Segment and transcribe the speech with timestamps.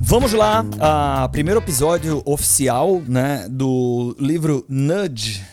[0.00, 5.44] Vamos lá, a primeiro episódio oficial, né, do livro Nudge,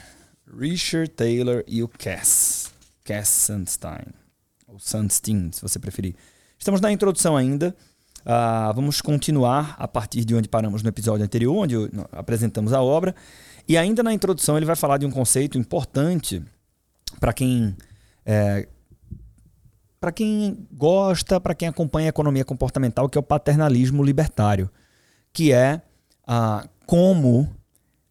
[0.60, 2.72] Richard Taylor e o Cass,
[3.04, 4.08] Cass Sandstein,
[4.68, 6.16] ou Sandstein, se você preferir.
[6.60, 7.76] Estamos na introdução ainda.
[8.22, 11.76] Uh, vamos continuar a partir de onde paramos no episódio anterior, onde
[12.12, 13.16] apresentamos a obra.
[13.68, 16.44] E ainda na introdução ele vai falar de um conceito importante
[17.20, 17.76] para quem
[18.26, 18.68] é,
[20.00, 24.70] para quem gosta, para quem acompanha a economia comportamental, que é o paternalismo libertário,
[25.32, 25.80] que é
[26.26, 27.48] ah, como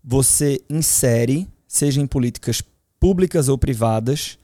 [0.03, 2.63] você insere, seja em políticas
[3.01, 4.39] públicas ou privadas,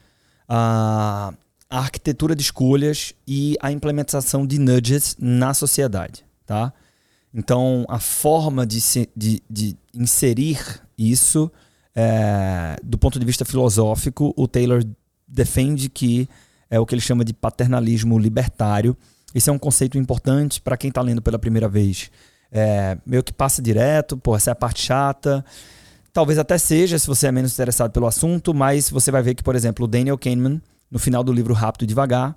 [0.49, 1.33] a,
[1.71, 6.73] a arquitetura de escolhas e a implementação de nudges na sociedade, tá?
[7.33, 10.59] Então, a forma de, se, de, de inserir
[10.97, 11.51] isso,
[11.95, 14.83] é, do ponto de vista filosófico, o Taylor
[15.27, 16.29] defende que
[16.71, 18.97] é o que ele chama de paternalismo libertário.
[19.35, 22.11] Esse é um conceito importante para quem está lendo pela primeira vez.
[22.51, 25.45] É, meio que passa direto, pô, essa é a parte chata.
[26.13, 29.43] Talvez até seja, se você é menos interessado pelo assunto, mas você vai ver que,
[29.43, 32.35] por exemplo, o Daniel Kahneman, no final do livro Rápido e Devagar,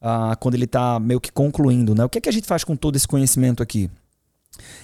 [0.00, 2.04] ah, quando ele está meio que concluindo, né?
[2.04, 3.88] O que, é que a gente faz com todo esse conhecimento aqui?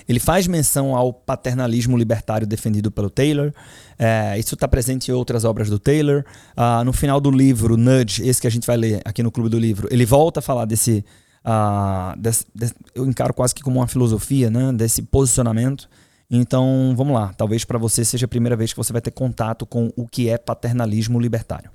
[0.09, 3.53] Ele faz menção ao paternalismo libertário defendido pelo Taylor.
[3.99, 6.25] É, isso está presente em outras obras do Taylor.
[6.57, 9.51] Ah, no final do livro, Nudge, esse que a gente vai ler aqui no Clube
[9.51, 11.05] do Livro, ele volta a falar desse.
[11.45, 14.73] Ah, desse, desse eu encaro quase que como uma filosofia, né?
[14.73, 15.89] desse posicionamento.
[16.31, 17.33] Então, vamos lá.
[17.35, 20.29] Talvez para você seja a primeira vez que você vai ter contato com o que
[20.29, 21.71] é paternalismo libertário.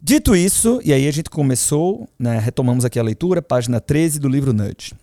[0.00, 4.28] Dito isso, e aí a gente começou, né, retomamos aqui a leitura, página 13 do
[4.28, 4.94] livro Nudge.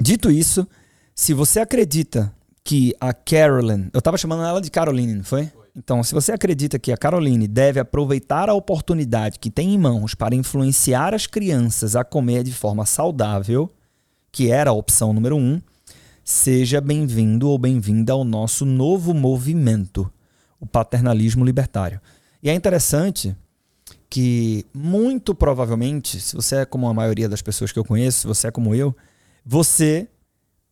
[0.00, 0.66] Dito isso,
[1.14, 5.46] se você acredita que a Carolyn, eu estava chamando ela de Caroline, não foi?
[5.46, 5.62] foi?
[5.74, 10.14] Então, se você acredita que a Caroline deve aproveitar a oportunidade que tem em mãos
[10.14, 13.70] para influenciar as crianças a comer de forma saudável,
[14.30, 15.60] que era a opção número um,
[16.24, 20.10] seja bem-vindo ou bem-vinda ao nosso novo movimento,
[20.60, 22.00] o paternalismo libertário.
[22.42, 23.34] E é interessante
[24.08, 28.26] que, muito provavelmente, se você é como a maioria das pessoas que eu conheço, se
[28.26, 28.94] você é como eu,
[29.44, 30.06] você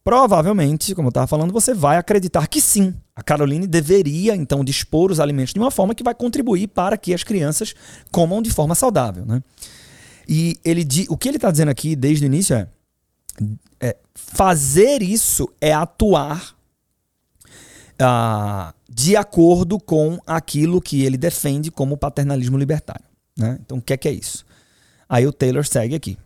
[0.05, 5.11] provavelmente, como eu estava falando, você vai acreditar que sim, a Caroline deveria então dispor
[5.11, 7.75] os alimentos de uma forma que vai contribuir para que as crianças
[8.11, 9.25] comam de forma saudável.
[9.27, 9.43] Né?
[10.29, 12.69] E ele, o que ele está dizendo aqui desde o início é,
[13.81, 16.55] é fazer isso é atuar
[17.99, 23.05] ah, de acordo com aquilo que ele defende como paternalismo libertário.
[23.37, 23.59] Né?
[23.61, 24.45] Então, o que é, que é isso?
[25.09, 26.17] Aí o Taylor segue aqui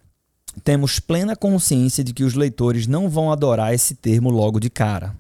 [0.63, 5.17] temos plena consciência de que os leitores não vão adorar esse termo logo de cara.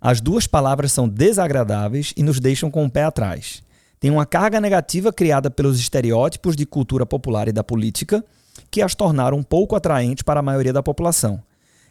[0.00, 3.62] As duas palavras são desagradáveis e nos deixam com o pé atrás.
[4.00, 8.24] Tem uma carga negativa criada pelos estereótipos de cultura popular e da política
[8.70, 11.42] que as tornaram um pouco atraentes para a maioria da população.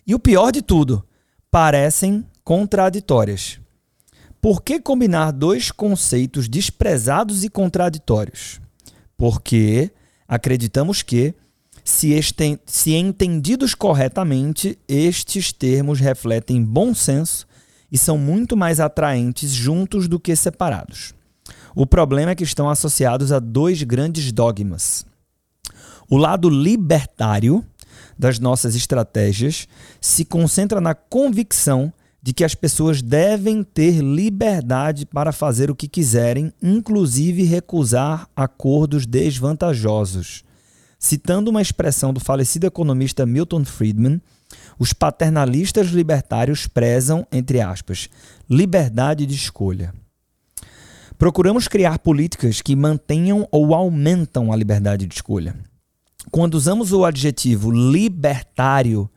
[0.06, 1.04] E o pior de tudo,
[1.52, 3.60] parecem contraditórias.
[4.40, 8.62] Por que combinar dois conceitos desprezados e contraditórios?
[9.18, 9.92] Porque
[10.28, 11.34] acreditamos que
[11.88, 17.48] se, este, se entendidos corretamente, estes termos refletem bom senso
[17.90, 21.14] e são muito mais atraentes juntos do que separados.
[21.74, 25.06] O problema é que estão associados a dois grandes dogmas.
[26.10, 27.66] O lado libertário
[28.20, 29.66] das nossas estratégias
[30.02, 35.88] se concentra na convicção de que as pessoas devem ter liberdade para fazer o que
[35.88, 40.46] quiserem, inclusive recusar acordos desvantajosos.
[41.00, 44.22] Citando uma expressão do falecido economista Milton Friedman,
[44.80, 48.10] os paternalistas libertários prezam, entre aspas,
[48.50, 49.94] liberdade de escolha.
[51.18, 55.56] Procuramos criar políticas que mantenham ou aumentam a liberdade de escolha.
[56.32, 59.10] Quando usamos o adjetivo libertário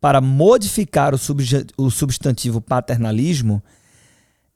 [0.00, 3.62] para modificar o, substantivo paternalismo,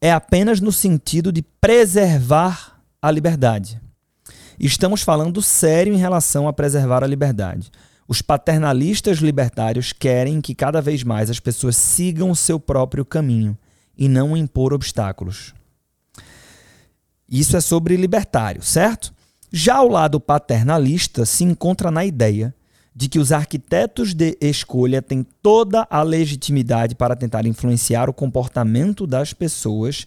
[0.00, 3.80] é apenas no sentido de preservar a liberdade.
[4.62, 7.70] Estamos falando sério em relação a preservar a liberdade.
[8.06, 13.56] Os paternalistas libertários querem que cada vez mais as pessoas sigam o seu próprio caminho
[13.96, 15.54] e não impor obstáculos.
[17.26, 19.14] Isso é sobre libertário, certo?
[19.50, 22.54] Já o lado paternalista se encontra na ideia
[22.94, 29.06] de que os arquitetos de escolha têm toda a legitimidade para tentar influenciar o comportamento
[29.06, 30.06] das pessoas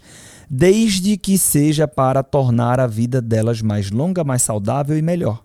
[0.49, 5.43] desde que seja para tornar a vida delas mais longa, mais saudável e melhor.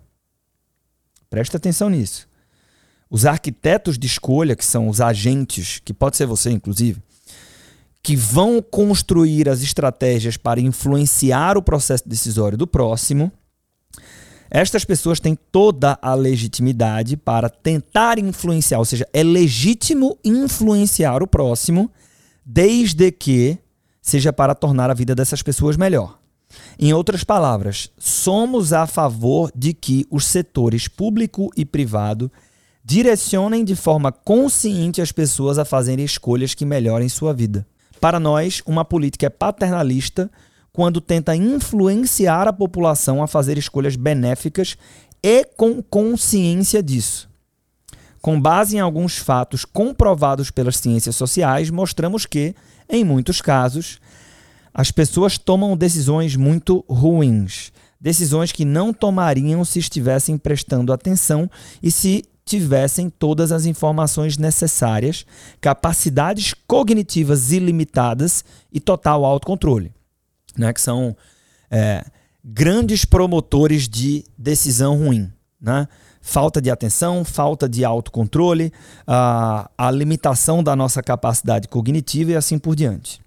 [1.29, 2.27] Presta atenção nisso.
[3.09, 7.01] Os arquitetos de escolha, que são os agentes, que pode ser você inclusive,
[8.03, 13.31] que vão construir as estratégias para influenciar o processo decisório do próximo.
[14.49, 21.27] Estas pessoas têm toda a legitimidade para tentar influenciar, ou seja, é legítimo influenciar o
[21.27, 21.91] próximo,
[22.43, 23.59] desde que
[24.01, 26.17] seja para tornar a vida dessas pessoas melhor.
[26.79, 32.31] Em outras palavras, somos a favor de que os setores público e privado
[32.83, 37.67] direcionem de forma consciente as pessoas a fazerem escolhas que melhorem sua vida.
[38.01, 40.31] Para nós, uma política paternalista
[40.71, 44.77] quando tenta influenciar a população a fazer escolhas benéficas
[45.23, 47.29] e com consciência disso.
[48.21, 52.53] Com base em alguns fatos comprovados pelas ciências sociais, mostramos que,
[52.89, 53.99] em muitos casos,
[54.73, 61.49] as pessoas tomam decisões muito ruins, decisões que não tomariam se estivessem prestando atenção
[61.81, 65.25] e se tivessem todas as informações necessárias,
[65.61, 68.43] capacidades cognitivas ilimitadas
[68.73, 69.93] e total autocontrole,
[70.57, 70.73] né?
[70.73, 71.15] que são
[71.69, 72.03] é,
[72.43, 75.31] grandes promotores de decisão ruim.
[75.61, 75.87] Né?
[76.21, 78.71] Falta de atenção, falta de autocontrole,
[79.07, 83.21] a, a limitação da nossa capacidade cognitiva e assim por diante.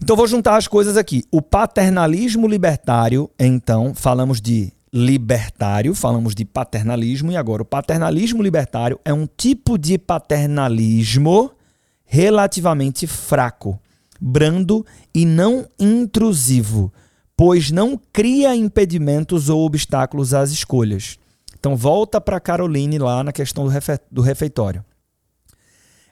[0.00, 1.24] Então vou juntar as coisas aqui.
[1.30, 8.98] O paternalismo libertário, então, falamos de libertário, falamos de paternalismo, e agora o paternalismo libertário
[9.04, 11.50] é um tipo de paternalismo
[12.04, 13.78] relativamente fraco,
[14.20, 14.84] brando
[15.14, 16.92] e não intrusivo,
[17.36, 21.18] pois não cria impedimentos ou obstáculos às escolhas.
[21.58, 24.84] Então volta para Caroline lá na questão do, refe do refeitório.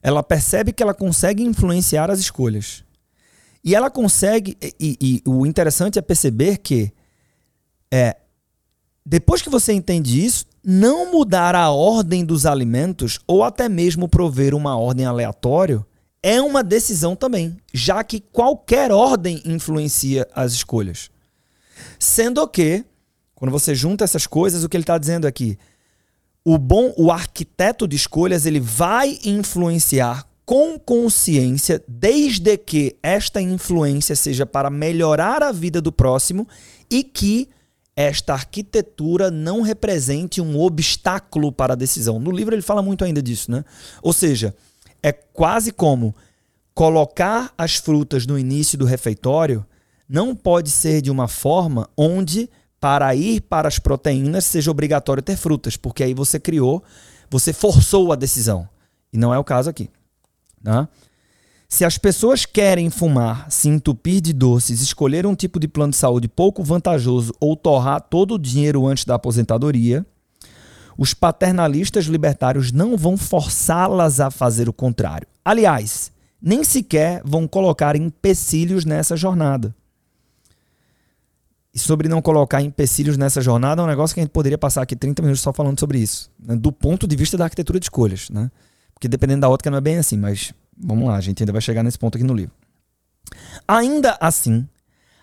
[0.03, 2.85] Ela percebe que ela consegue influenciar as escolhas.
[3.65, 6.93] E ela consegue, e, e, o interessante é perceber que
[7.91, 8.17] é,
[9.05, 14.55] depois que você entende isso, não mudar a ordem dos alimentos ou até mesmo prover
[14.55, 15.85] uma ordem aleatória
[16.27, 21.09] é uma decisão também, já que qualquer ordem influencia as escolhas.
[22.01, 22.85] Sendo que,
[23.33, 25.57] quando você junta essas coisas, o que ele está dizendo aqui,
[26.45, 34.17] o bom, o arquiteto de escolhas, ele vai influenciar com consciência, desde que esta influência
[34.17, 36.49] seja para melhorar a vida do próximo
[36.91, 37.49] e que
[37.95, 42.19] esta arquitetura não represente um obstáculo para a decisão.
[42.19, 43.65] No livro ele fala muito ainda disso, né?
[44.03, 44.53] Ou seja,
[45.07, 46.17] é quase como
[46.75, 49.65] colocar as frutas no início do refeitório
[50.09, 52.51] não pode ser de uma forma onde
[52.81, 56.83] para ir para as proteínas seja obrigatório ter frutas, porque aí você criou,
[57.31, 58.69] você forçou a decisão.
[59.13, 59.89] E não é o caso aqui.
[60.65, 60.89] Tá?
[61.69, 65.99] Se as pessoas querem fumar, se entupir de doces, escolher um tipo de plano de
[65.99, 70.05] saúde pouco vantajoso ou torrar todo o dinheiro antes da aposentadoria,
[70.97, 75.27] os paternalistas libertários não vão forçá-las a fazer o contrário.
[75.45, 76.11] Aliás,
[76.41, 79.75] nem sequer vão colocar empecilhos nessa jornada.
[81.75, 84.83] E sobre não colocar empecilhos nessa jornada é um negócio que a gente poderia passar
[84.83, 86.57] aqui 30 minutos só falando sobre isso, né?
[86.57, 88.31] do ponto de vista da arquitetura de escolhas.
[88.31, 88.51] Né?
[88.95, 91.63] Porque dependendo da ótica não é bem assim, mas Vamos lá, a gente ainda vai
[91.63, 92.53] chegar nesse ponto aqui no livro.
[93.67, 94.69] Ainda assim,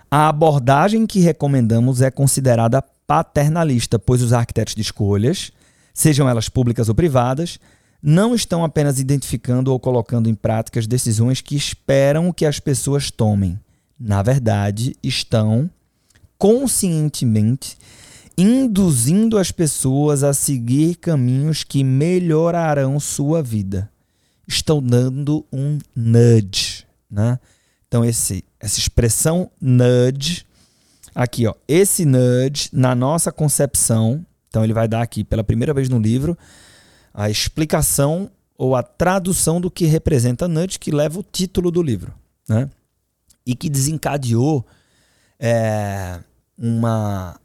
[0.10, 5.52] a abordagem que recomendamos é considerada paternalista, pois os arquitetos de escolhas,
[5.94, 7.60] sejam elas públicas ou privadas,
[8.02, 13.10] não estão apenas identificando ou colocando em prática as decisões que esperam que as pessoas
[13.10, 13.60] tomem.
[14.00, 15.70] Na verdade, estão
[16.38, 17.78] conscientemente
[18.38, 23.90] induzindo as pessoas a seguir caminhos que melhorarão sua vida
[24.48, 27.40] estão dando um nudge, né?
[27.88, 30.46] Então esse essa expressão nudge
[31.14, 35.90] aqui, ó, esse nudge na nossa concepção, então ele vai dar aqui pela primeira vez
[35.90, 36.38] no livro
[37.12, 42.14] a explicação ou a tradução do que representa nudge que leva o título do livro,
[42.48, 42.70] né?
[43.44, 44.64] E que desencadeou
[45.40, 46.20] é,
[46.56, 47.40] uma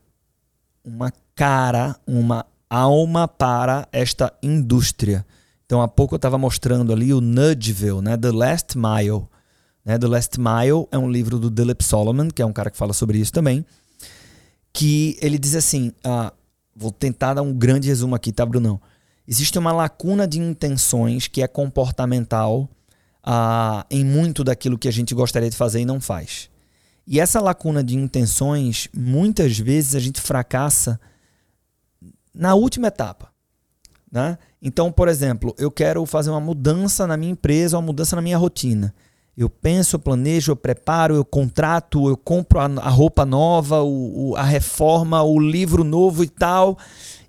[0.85, 5.25] uma cara, uma alma para esta indústria
[5.69, 8.17] então, há pouco eu estava mostrando ali o Nudgeville, né?
[8.17, 9.27] The Last Mile.
[9.85, 9.99] Né?
[9.99, 12.95] The Last Mile é um livro do Dilip Solomon, que é um cara que fala
[12.95, 13.67] sobre isso também.
[14.73, 16.33] Que ele diz assim: ah,
[16.79, 18.81] vou tentar dar um grande resumo aqui, tá, Brunão?
[19.27, 22.69] Existe uma lacuna de intenções que é comportamental
[23.23, 26.49] ah, em muito daquilo que a gente gostaria de fazer e não faz.
[27.07, 31.01] E essa lacuna de intenções, muitas vezes a gente fracassa
[32.33, 33.31] na última etapa.
[34.11, 34.39] Né?
[34.63, 38.39] Então, por exemplo, eu quero fazer uma mudança na minha empresa, uma mudança na minha
[38.39, 38.95] rotina.
[39.41, 44.37] Eu penso, eu planejo, eu preparo, eu contrato, eu compro a, roupa nova, o, o,
[44.37, 46.77] a reforma, o livro novo e tal.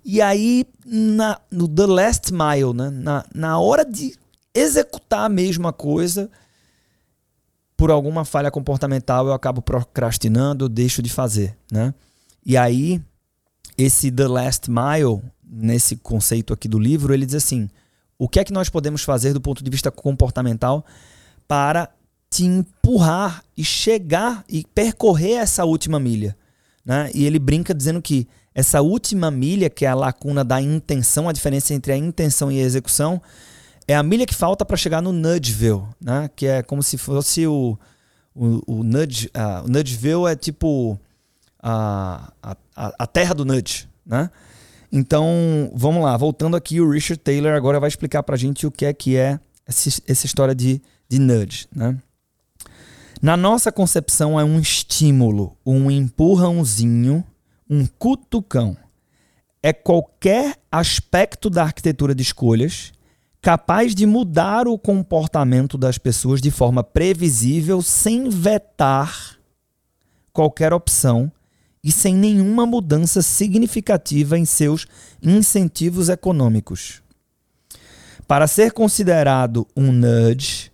[0.04, 2.89] E aí, na, no The Last Mile, né?
[2.89, 4.18] na, na hora de
[4.56, 6.32] executar a mesma coisa,
[7.78, 11.94] por alguma falha comportamental eu acabo procrastinando, eu deixo de fazer, né?
[12.44, 13.00] E aí
[13.78, 17.70] esse The Last Mile, nesse conceito aqui do livro, ele diz assim:
[18.18, 20.84] o que é que nós podemos fazer do ponto de vista comportamental
[21.48, 21.89] para
[22.30, 26.36] te empurrar e chegar e percorrer essa última milha?
[26.86, 27.10] Né?
[27.14, 31.32] E ele brinca dizendo que essa última milha, que é a lacuna da intenção, a
[31.32, 33.22] diferença entre a intenção e a execução,
[33.88, 36.30] é a milha que falta para chegar no Nudgeville, né?
[36.36, 37.78] que é como se fosse o,
[38.36, 39.28] o, o Nudge.
[39.28, 41.00] Uh, o Nudgeville é tipo
[41.62, 44.30] a, a, a terra do nudge, né?
[44.92, 48.86] Então, vamos lá, voltando aqui, o Richard Taylor agora vai explicar pra gente o que
[48.86, 51.96] é que é essa história de, de nudge, né?
[53.22, 57.24] Na nossa concepção é um estímulo, um empurrãozinho,
[57.70, 58.78] um cutucão.
[59.62, 62.94] É qualquer aspecto da arquitetura de escolhas
[63.42, 69.38] capaz de mudar o comportamento das pessoas de forma previsível sem vetar
[70.34, 71.32] qualquer opção
[71.84, 74.86] e sem nenhuma mudança significativa em seus
[75.22, 77.01] incentivos econômicos.
[78.28, 80.69] Para ser considerado um nudge,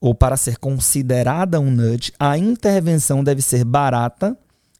[0.00, 4.36] ou para ser considerada um nudge, a intervenção deve ser barata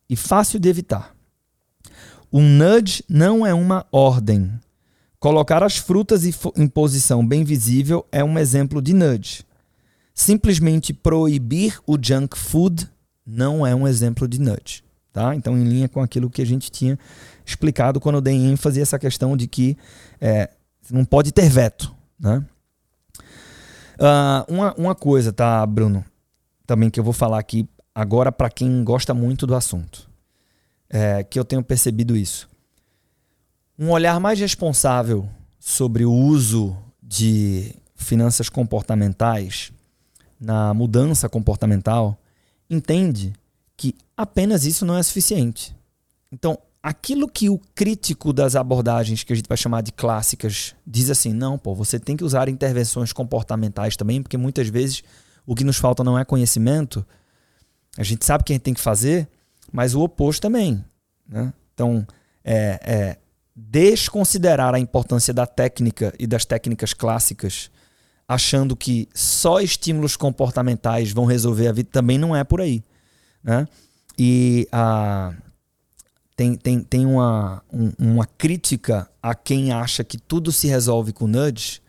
[0.09, 1.15] e fácil de evitar.
[2.33, 4.51] Um nudge não é uma ordem.
[5.19, 9.45] Colocar as frutas em posição bem visível é um exemplo de nudge.
[10.15, 12.89] Simplesmente proibir o junk food
[13.27, 14.83] não é um exemplo de nudge.
[15.13, 15.35] Tá?
[15.35, 16.99] Então, em linha com aquilo que a gente tinha
[17.45, 19.77] explicado quando eu dei ênfase a essa questão de que
[20.21, 20.49] é,
[20.91, 21.93] não pode ter veto.
[22.19, 22.45] Né?
[24.01, 26.03] Uh, uma, uma coisa, tá, Bruno?
[26.67, 30.09] Também que eu vou falar aqui agora para quem gosta muito do assunto.
[30.89, 32.49] É, que eu tenho percebido isso.
[33.79, 35.29] Um olhar mais responsável
[35.59, 39.71] sobre o uso de finanças comportamentais
[40.41, 42.19] na mudança comportamental
[42.69, 43.35] entende
[43.77, 45.77] que apenas isso não é suficiente.
[46.33, 51.11] Então, aquilo que o crítico das abordagens que a gente vai chamar de clássicas diz
[51.11, 55.03] assim: não, pô, você tem que usar intervenções comportamentais também, porque muitas vezes
[55.47, 57.05] o que nos falta não é conhecimento.
[57.97, 59.29] A gente sabe o que a gente tem que fazer,
[59.73, 60.85] mas o oposto também.
[61.29, 61.53] Né?
[61.75, 62.07] Então,
[62.45, 63.19] é, é,
[63.55, 67.71] desconsiderar a importância da técnica e das técnicas clássicas,
[68.29, 72.83] achando que só estímulos comportamentais vão resolver a vida, também não é por aí.
[73.43, 73.67] Né?
[74.17, 75.35] E a,
[76.41, 81.27] tem, tem, tem uma, um, uma crítica a quem acha que tudo se resolve com
[81.27, 81.83] nudge,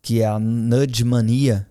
[0.00, 1.66] que é a nudge mania,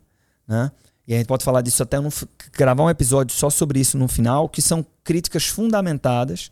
[0.46, 0.70] né?
[1.08, 2.10] E a gente pode falar disso até no,
[2.52, 6.52] gravar um episódio só sobre isso no final, que são críticas fundamentadas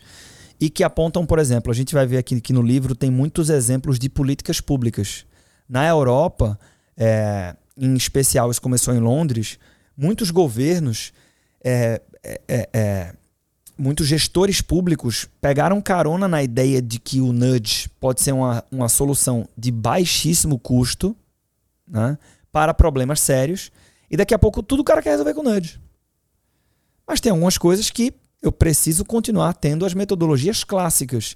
[0.58, 3.50] e que apontam, por exemplo, a gente vai ver aqui que no livro tem muitos
[3.50, 5.25] exemplos de políticas públicas.
[5.68, 6.58] Na Europa,
[6.96, 9.60] é, em especial, isso começou em Londres,
[9.98, 11.12] muitos governos
[11.62, 13.13] é, é, é,
[13.77, 18.89] muitos gestores públicos pegaram carona na ideia de que o nudge pode ser uma, uma
[18.89, 21.15] solução de baixíssimo custo
[21.88, 22.18] né,
[22.51, 23.72] para problemas sérios.
[24.10, 25.80] E daqui a pouco tudo o cara quer resolver com o nudge.
[27.08, 31.36] Mas tem algumas coisas que eu preciso continuar tendo as metodologias clássicas.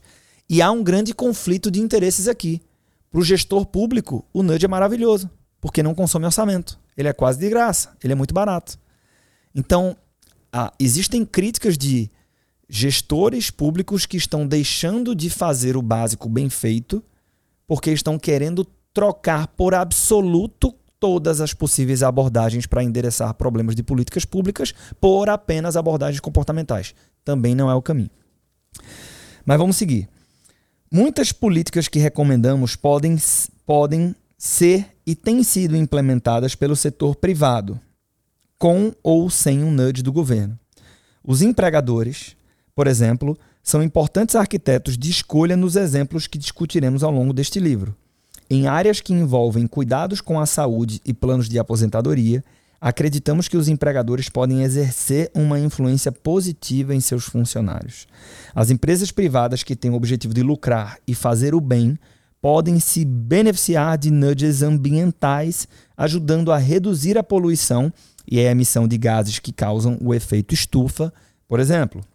[0.49, 2.61] E há um grande conflito de interesses aqui.
[3.09, 5.29] Para o gestor público, o nudge é maravilhoso,
[5.59, 6.79] porque não consome orçamento.
[6.95, 8.77] Ele é quase de graça, ele é muito barato.
[9.55, 9.95] Então,
[10.51, 12.11] ah, existem críticas de
[12.69, 17.03] gestores públicos que estão deixando de fazer o básico bem feito
[17.65, 24.25] porque estão querendo trocar por absoluto todas as possíveis abordagens para endereçar problemas de políticas
[24.25, 26.95] públicas por apenas abordagens comportamentais.
[27.23, 28.09] Também não é o caminho.
[29.45, 30.09] Mas vamos seguir.
[30.91, 33.17] Muitas políticas que recomendamos podem,
[33.65, 37.79] podem ser e têm sido implementadas pelo setor privado,
[38.57, 40.57] com ou sem um nudge do governo.
[41.23, 42.36] Os empregadores,
[42.77, 47.95] por exemplo, são importantes arquitetos de escolha nos exemplos que discutiremos ao longo deste livro.
[48.47, 52.43] Em áreas que envolvem cuidados com a saúde e planos de aposentadoria,
[52.79, 58.05] acreditamos que os empregadores podem exercer uma influência positiva em seus funcionários.
[58.53, 61.97] As empresas privadas que têm o objetivo de lucrar e fazer o bem
[62.39, 65.67] podem se beneficiar de nudges ambientais,
[65.97, 67.91] ajudando a reduzir a poluição
[68.31, 71.11] e é a emissão de gases que causam o efeito estufa,
[71.47, 72.05] por exemplo.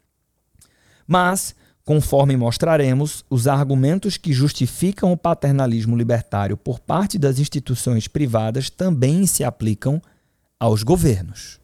[1.12, 1.54] Mas,
[1.85, 9.26] conforme mostraremos, os argumentos que justificam o paternalismo libertário por parte das instituições privadas também
[9.26, 10.00] se aplicam
[10.59, 11.61] aos governos.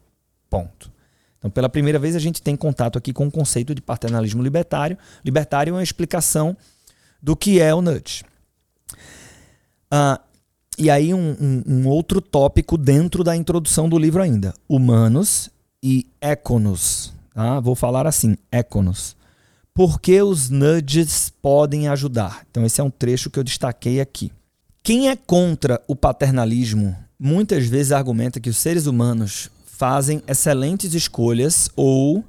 [0.51, 0.91] Ponto.
[1.39, 4.95] Então, pela primeira vez, a gente tem contato aqui com o conceito de paternalismo libertário.
[5.25, 6.55] Libertário é uma explicação
[7.19, 8.23] do que é o nudge.
[9.91, 10.21] Uh,
[10.77, 14.53] e aí, um, um, um, outro tópico dentro da introdução do livro ainda.
[14.69, 15.49] Humanos
[15.81, 17.11] e econos.
[17.33, 17.59] Tá?
[17.59, 19.17] Vou falar assim, econos.
[19.79, 22.45] Por que os nudges podem ajudar?
[22.51, 24.29] Então, esse é um trecho que eu destaquei aqui.
[24.83, 31.69] Quem é contra o paternalismo muitas vezes argumenta que os seres humanos fazem excelentes escolhas
[31.77, 32.25] ou,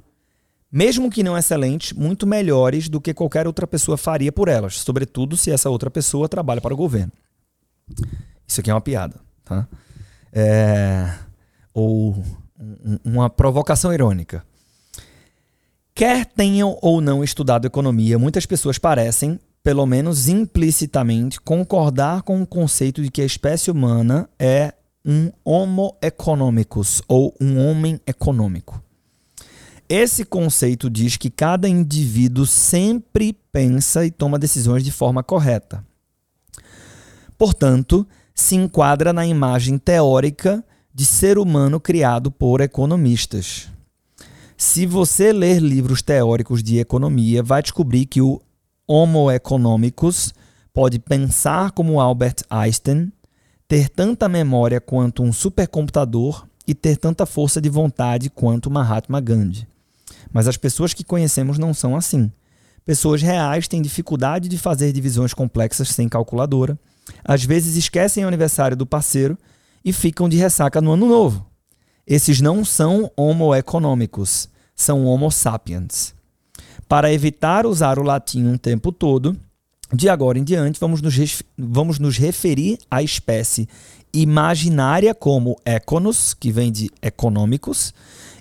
[0.71, 5.35] mesmo que não excelentes, muito melhores do que qualquer outra pessoa faria por elas, sobretudo
[5.35, 7.11] se essa outra pessoa trabalha para o governo.
[8.47, 9.67] Isso aqui é uma piada, tá?
[10.31, 11.15] É...
[11.73, 12.23] Ou
[13.03, 14.41] uma provocação irônica.
[15.93, 22.47] Quer tenham ou não estudado economia, muitas pessoas parecem, pelo menos implicitamente, concordar com o
[22.47, 24.73] conceito de que a espécie humana é
[25.05, 28.81] um homo economicus ou um homem econômico.
[29.89, 35.85] Esse conceito diz que cada indivíduo sempre pensa e toma decisões de forma correta.
[37.37, 43.67] Portanto, se enquadra na imagem teórica de ser humano criado por economistas.
[44.63, 48.39] Se você ler livros teóricos de economia, vai descobrir que o
[48.87, 50.35] Homo economicus
[50.71, 53.11] pode pensar como Albert Einstein,
[53.67, 59.67] ter tanta memória quanto um supercomputador e ter tanta força de vontade quanto Mahatma Gandhi.
[60.31, 62.31] Mas as pessoas que conhecemos não são assim.
[62.85, 66.77] Pessoas reais têm dificuldade de fazer divisões complexas sem calculadora,
[67.23, 69.35] às vezes esquecem o aniversário do parceiro
[69.83, 71.50] e ficam de ressaca no ano novo.
[72.05, 76.13] Esses não são homo econômicos, são homo sapiens.
[76.87, 79.37] Para evitar usar o latim um tempo todo,
[79.93, 83.67] de agora em diante vamos nos, vamos nos referir à espécie
[84.13, 87.93] imaginária como econos, que vem de econômicos,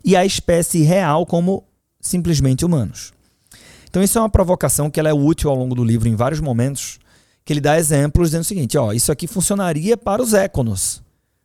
[0.04, 1.64] e à espécie real como
[2.00, 3.12] simplesmente humanos.
[3.88, 6.40] Então isso é uma provocação que ela é útil ao longo do livro em vários
[6.40, 6.98] momentos,
[7.44, 11.02] que ele dá exemplos dizendo o seguinte, ó, isso aqui funcionaria para os econos,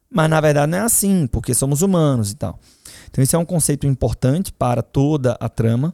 [0.09, 2.59] mas na verdade não é assim, porque somos humanos e tal.
[3.09, 5.93] Então, esse é um conceito importante para toda a trama.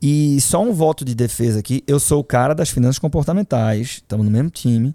[0.00, 4.24] E só um voto de defesa aqui: eu sou o cara das finanças comportamentais, estamos
[4.24, 4.94] no mesmo time,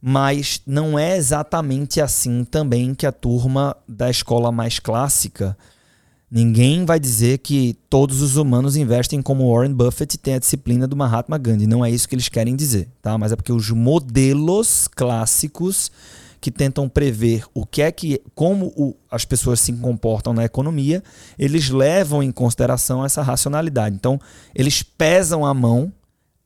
[0.00, 5.56] mas não é exatamente assim também que a turma da escola mais clássica.
[6.30, 10.86] Ninguém vai dizer que todos os humanos investem como Warren Buffett e tem a disciplina
[10.86, 11.66] do Mahatma Gandhi.
[11.66, 13.16] Não é isso que eles querem dizer, tá?
[13.16, 15.90] Mas é porque os modelos clássicos
[16.40, 21.02] que tentam prever o que é que como o, as pessoas se comportam na economia,
[21.38, 23.94] eles levam em consideração essa racionalidade.
[23.94, 24.20] Então,
[24.54, 25.92] eles pesam a mão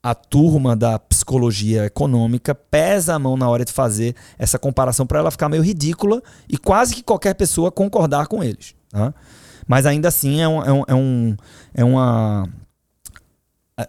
[0.02, 5.20] a turma da psicologia econômica pesa a mão na hora de fazer essa comparação para
[5.20, 8.74] ela ficar meio ridícula e quase que qualquer pessoa concordar com eles.
[8.90, 9.14] Tá?
[9.66, 11.36] Mas ainda assim é, um, é, um, é, um,
[11.74, 12.48] é uma.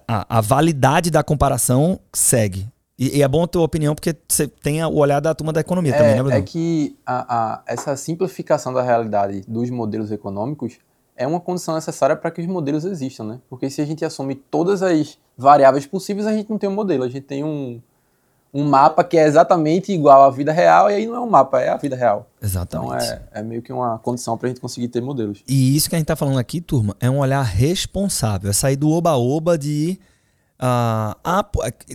[0.07, 2.67] A, a, validade da comparação segue.
[2.97, 5.61] E, e, é bom a tua opinião, porque você tem o olhar da turma da
[5.61, 6.37] economia é, também, né, Bruno?
[6.37, 10.77] É que a, a, essa simplificação da realidade dos modelos econômicos
[11.15, 13.39] é uma condição necessária para que os modelos existam, né?
[13.49, 17.03] Porque se a gente assume todas as variáveis possíveis, a gente não tem um modelo,
[17.03, 17.81] a gente tem um,
[18.53, 21.59] um mapa que é exatamente igual à vida real, e aí não é um mapa,
[21.61, 22.29] é a vida real.
[22.39, 23.03] Exatamente.
[23.05, 25.43] Então é, é meio que uma condição para a gente conseguir ter modelos.
[25.47, 28.75] E isso que a gente está falando aqui, turma, é um olhar responsável, é sair
[28.75, 29.99] do oba-oba de
[30.59, 31.43] a, a,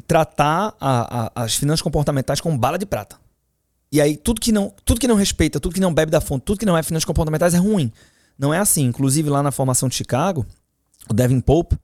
[0.06, 3.16] tratar a, as finanças comportamentais com bala de prata.
[3.90, 6.44] E aí tudo que não, tudo que não respeita, tudo que não bebe da fonte,
[6.44, 7.92] tudo que não é finanças comportamentais é ruim.
[8.38, 8.84] Não é assim.
[8.84, 10.46] Inclusive lá na formação de Chicago,
[11.08, 11.78] o Devin Pope,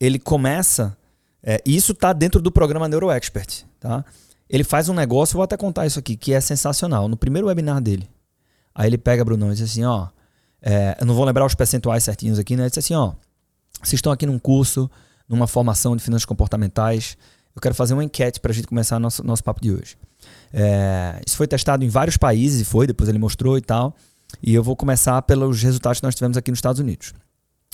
[0.00, 0.96] ele começa,
[1.42, 4.04] é, isso está dentro do programa NeuroExpert, tá?
[4.48, 7.08] Ele faz um negócio, vou até contar isso aqui, que é sensacional.
[7.08, 8.08] No primeiro webinar dele,
[8.74, 10.08] aí ele pega Brunão e diz assim, ó,
[10.62, 12.62] é, eu não vou lembrar os percentuais certinhos aqui, né?
[12.62, 13.12] Ele diz assim, ó,
[13.82, 14.90] vocês estão aqui num curso
[15.28, 17.16] numa formação de finanças comportamentais.
[17.54, 19.96] Eu quero fazer uma enquete para a gente começar nosso, nosso papo de hoje.
[20.52, 23.94] É, isso foi testado em vários países, e foi, depois ele mostrou e tal.
[24.42, 27.14] E eu vou começar pelos resultados que nós tivemos aqui nos Estados Unidos.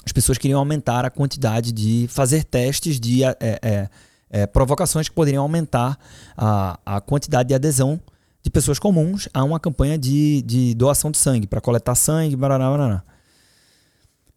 [0.05, 3.89] As pessoas queriam aumentar a quantidade de fazer testes de é, é,
[4.31, 5.99] é provocações que poderiam aumentar
[6.37, 8.01] a, a quantidade de adesão
[8.43, 12.69] de pessoas comuns a uma campanha de, de doação de sangue, para coletar sangue, barará,
[12.69, 13.05] barará.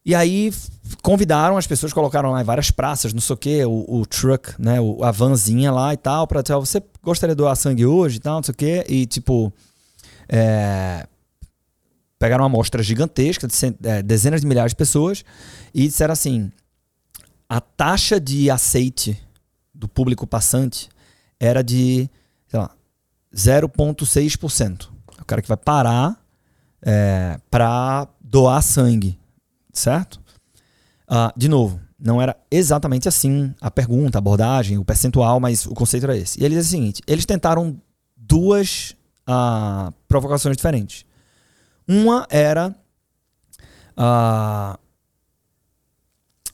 [0.06, 0.54] E aí
[1.02, 4.54] convidaram as pessoas, colocaram lá em várias praças, não sei o quê, o, o truck,
[4.60, 8.18] né, o, a vanzinha lá e tal, pra dizer, você gostaria de doar sangue hoje
[8.18, 9.52] e tal, não sei o quê, e tipo,
[10.30, 11.08] é,
[12.20, 15.26] pegaram uma amostra gigantesca de cent, é, dezenas de milhares de pessoas
[15.74, 16.52] e disseram assim,
[17.50, 19.20] a taxa de aceite
[19.74, 20.88] do público passante
[21.40, 22.08] era de,
[22.48, 22.72] sei lá,
[23.36, 24.88] 0,6%.
[25.20, 26.16] O cara que vai parar
[26.82, 29.18] é, para doar sangue
[29.80, 30.20] certo?
[31.10, 35.74] Uh, de novo, não era exatamente assim a pergunta, a abordagem, o percentual, mas o
[35.74, 36.42] conceito era esse.
[36.42, 37.80] E ele diz o seguinte: eles tentaram
[38.18, 38.96] duas
[39.30, 41.06] uh, provocações diferentes.
[41.88, 42.76] Uma era
[43.96, 44.78] ah,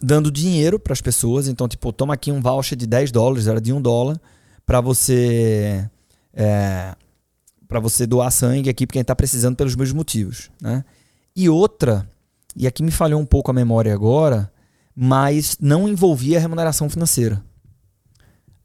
[0.02, 1.48] dando dinheiro para as pessoas.
[1.48, 4.20] Então, tipo, toma aqui um voucher de 10 dólares, era de 1 dólar,
[4.66, 5.90] para você
[6.34, 6.96] é,
[7.68, 10.52] para você doar sangue aqui para quem está precisando pelos mesmos motivos.
[10.62, 10.84] Né?
[11.36, 12.10] E outra,
[12.56, 14.52] e aqui me falhou um pouco a memória agora,
[14.96, 17.44] mas não envolvia remuneração financeira.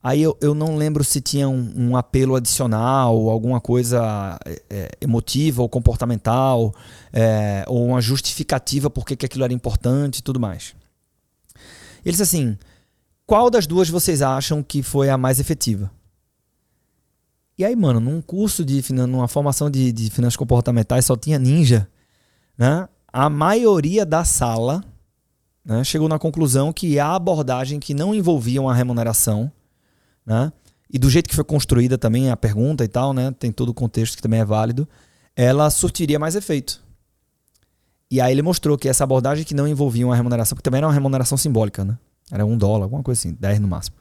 [0.03, 4.91] Aí eu, eu não lembro se tinha um, um apelo adicional, alguma coisa é, é,
[5.01, 6.73] emotiva ou comportamental,
[7.13, 10.75] é, ou uma justificativa por que aquilo era importante e tudo mais.
[12.05, 12.57] Ele disse assim:
[13.27, 15.91] qual das duas vocês acham que foi a mais efetiva?
[17.59, 21.89] E aí, mano, num curso de numa formação de, de finanças comportamentais só tinha ninja,
[22.57, 22.89] né?
[23.17, 24.85] A maioria da sala
[25.65, 29.51] né, chegou na conclusão que a abordagem que não envolvia uma remuneração
[30.27, 30.53] né?
[30.91, 33.33] E do jeito que foi construída também a pergunta e tal, né?
[33.39, 34.89] Tem todo o contexto que também é válido.
[35.37, 36.85] Ela surtiria mais efeito.
[38.11, 40.87] E aí ele mostrou que essa abordagem que não envolvia uma remuneração, porque também era
[40.87, 41.97] uma remuneração simbólica, né?
[42.31, 43.97] Era um dólar, alguma coisa assim, 10 no máximo.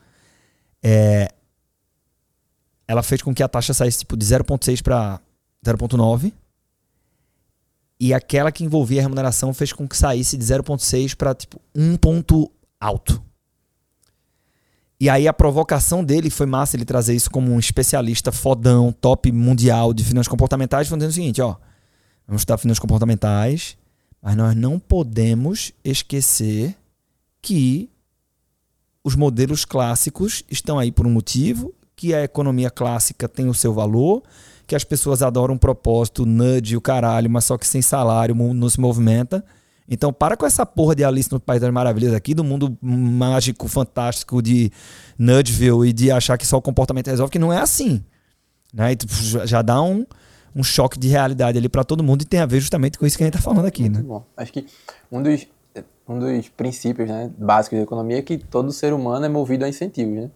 [0.84, 1.30] É,
[2.88, 5.20] ela fez com que a taxa saísse tipo de 0,6 para
[5.66, 6.32] 0,9.
[8.00, 11.96] E aquela que envolvia a remuneração fez com que saísse de 0,6 para tipo um
[11.96, 13.24] ponto alto.
[15.00, 19.32] E aí a provocação dele foi massa ele trazer isso como um especialista fodão, top
[19.32, 21.56] mundial de finanças comportamentais, falando o seguinte, ó,
[22.26, 23.78] vamos estudar finanças comportamentais,
[24.22, 26.76] mas nós não podemos esquecer
[27.42, 27.90] que
[29.04, 33.74] os modelos clássicos estão aí por um motivo, que a economia clássica tem o seu
[33.74, 34.24] valor,
[34.68, 38.80] que as pessoas adoram propósito, nudge o caralho, mas só que sem salário não se
[38.80, 39.44] movimenta.
[39.88, 43.68] Então para com essa porra de Alice no País das Maravilhas aqui, do mundo mágico,
[43.68, 44.72] fantástico de
[45.18, 48.04] Nudgeville e de achar que só o comportamento resolve, que não é assim.
[48.74, 48.92] Né?
[48.92, 49.14] E, tipo,
[49.46, 50.06] já dá um,
[50.56, 53.16] um choque de realidade ali para todo mundo e tem a ver justamente com isso
[53.16, 53.88] que a gente está falando aqui.
[53.88, 54.02] Né?
[54.02, 54.66] Bom, acho que
[55.12, 55.48] um dos,
[56.10, 59.70] um dos princípios né, básicos da economia é que todo ser humano é movido a
[59.70, 60.16] incentivos.
[60.16, 60.32] Né?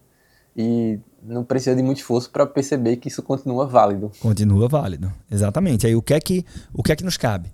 [0.60, 4.10] E não precisa de muito esforço para perceber que isso continua válido.
[4.20, 5.86] Continua válido, exatamente.
[5.86, 7.50] Aí o que é que, o que, é que nos cabe?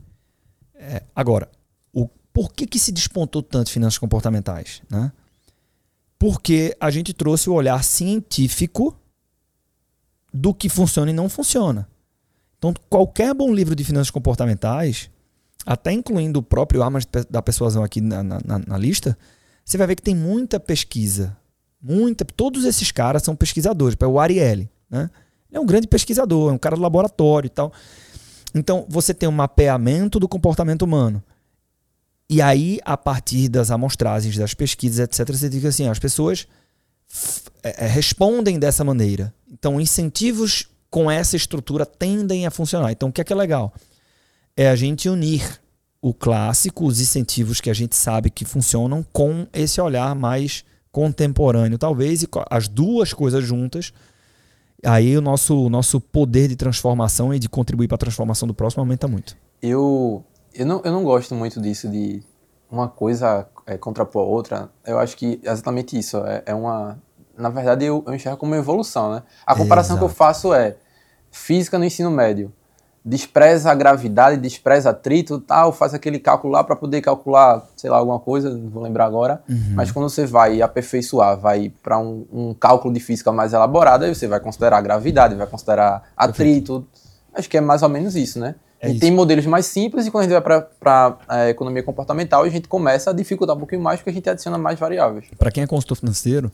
[0.74, 1.48] É, agora,
[2.36, 4.82] por que, que se despontou tanto finanças comportamentais?
[4.90, 5.10] Né?
[6.18, 8.94] Porque a gente trouxe o olhar científico
[10.30, 11.88] do que funciona e não funciona.
[12.58, 15.08] Então, qualquer bom livro de finanças comportamentais,
[15.64, 19.16] até incluindo o próprio Armas da Persuasão aqui na, na, na, lista,
[19.64, 21.34] você vai ver que tem muita pesquisa.
[21.88, 23.96] Muita, todos esses caras são pesquisadores.
[24.00, 25.08] O Ariely, né?
[25.48, 27.72] Ele é um grande pesquisador, é um cara do laboratório e tal.
[28.52, 31.22] Então, você tem um mapeamento do comportamento humano.
[32.28, 36.48] E aí, a partir das amostragens, das pesquisas, etc., você diz assim: as pessoas
[37.62, 39.32] é, é, respondem dessa maneira.
[39.48, 42.90] Então, incentivos com essa estrutura tendem a funcionar.
[42.90, 43.72] Então, o que é que é legal?
[44.56, 45.60] É a gente unir
[46.02, 50.64] o clássico, os incentivos que a gente sabe que funcionam, com esse olhar mais
[50.96, 53.92] contemporâneo, talvez, e as duas coisas juntas.
[54.82, 58.54] Aí o nosso, o nosso poder de transformação e de contribuir para a transformação do
[58.54, 59.36] próximo aumenta muito.
[59.60, 62.22] Eu eu não, eu não gosto muito disso, de
[62.70, 64.70] uma coisa é, contrapor a outra.
[64.86, 66.16] Eu acho que é exatamente isso.
[66.24, 66.98] É, é uma.
[67.36, 69.22] Na verdade, eu, eu enxergo como uma evolução, né?
[69.44, 70.06] A comparação Exato.
[70.06, 70.76] que eu faço é
[71.30, 72.50] física no ensino médio.
[73.08, 77.98] Despreza a gravidade, despreza atrito, tal, faz aquele cálculo lá para poder calcular, sei lá,
[77.98, 79.40] alguma coisa, não vou lembrar agora.
[79.48, 79.74] Uhum.
[79.74, 84.12] Mas quando você vai aperfeiçoar, vai para um, um, cálculo de física mais elaborado, aí
[84.12, 86.80] você vai considerar gravidade, vai considerar atrito.
[86.82, 87.06] Perfeito.
[87.32, 88.56] Acho que é mais ou menos isso, né?
[88.80, 92.42] É e tem modelos mais simples e quando a gente vai para a economia comportamental,
[92.42, 95.26] a gente começa a dificultar um pouquinho mais porque a gente adiciona mais variáveis.
[95.38, 96.50] Para quem é consultor financeiro,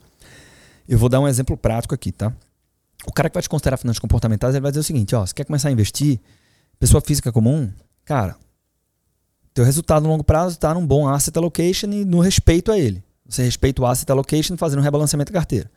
[0.88, 2.30] eu vou dar um exemplo prático aqui, tá?
[3.06, 5.34] O cara que vai te considerar finanças comportamentais, ele vai dizer o seguinte, ó, você
[5.34, 6.20] quer começar a investir,
[6.82, 7.70] pessoa física comum,
[8.04, 8.34] cara,
[9.54, 13.04] teu resultado no longo prazo está num bom asset allocation e no respeito a ele.
[13.24, 15.70] Você respeita o asset allocation fazendo um rebalanceamento da carteira.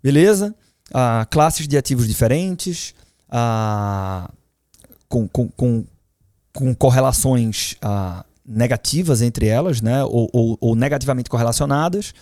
[0.00, 0.54] Beleza?
[0.94, 2.94] Ah, classes de ativos diferentes,
[3.28, 4.30] ah,
[5.08, 5.84] com, com, com,
[6.52, 10.04] com correlações ah, negativas entre elas, né?
[10.04, 12.14] ou, ou, ou negativamente correlacionadas,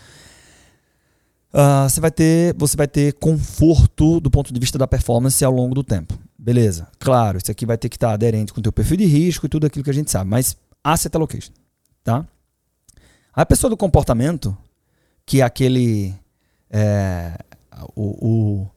[1.53, 5.53] uh, você, vai ter, você vai ter conforto do ponto de vista da performance ao
[5.53, 6.19] longo do tempo.
[6.49, 6.89] Beleza.
[6.99, 9.51] Claro, isso aqui vai ter que estar aderente com o teu perfil de risco e
[9.51, 11.53] tudo aquilo que a gente sabe, mas asset allocation.
[12.03, 12.27] Tá?
[13.35, 14.57] A pessoa do comportamento,
[15.27, 16.15] que é aquele.
[16.71, 17.37] É,
[17.95, 18.71] o, o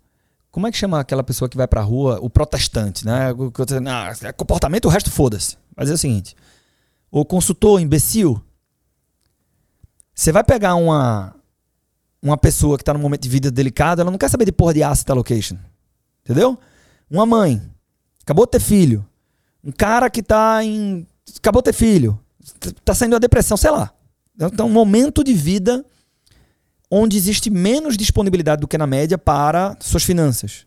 [0.51, 2.19] como é que chama aquela pessoa que vai pra rua?
[2.21, 3.31] O protestante, né?
[3.31, 3.53] O,
[3.87, 5.57] ah, é comportamento, o resto foda-se.
[5.73, 6.35] Mas é o seguinte:
[7.09, 8.43] o consultor imbecil,
[10.13, 11.33] você vai pegar uma,
[12.21, 14.73] uma pessoa que tá num momento de vida delicado, ela não quer saber de porra
[14.73, 15.55] de asset allocation.
[16.25, 16.59] Entendeu?
[17.11, 17.61] Uma mãe,
[18.23, 19.05] acabou de ter filho.
[19.61, 21.05] Um cara que tá em.
[21.37, 22.17] Acabou de ter filho.
[22.85, 23.93] Tá saindo a depressão, sei lá.
[24.39, 25.85] Então, um momento de vida
[26.89, 30.65] onde existe menos disponibilidade do que na média para suas finanças.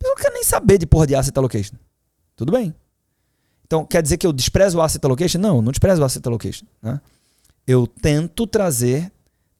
[0.00, 1.74] Eu não quero nem saber de porra de asset allocation.
[2.36, 2.72] Tudo bem.
[3.66, 5.38] Então, quer dizer que eu desprezo o asset allocation?
[5.38, 6.66] Não, não desprezo o asset allocation.
[6.80, 7.00] Né?
[7.66, 9.10] Eu tento trazer